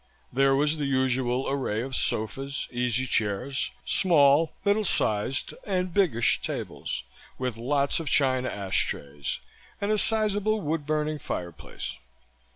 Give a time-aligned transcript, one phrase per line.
[0.33, 7.03] There was the usual array of sofas, easy chairs, small, middle sized and biggish tables,
[7.37, 9.41] with lots of china ash trays,
[9.79, 11.99] and a sizable wood burning fireplace.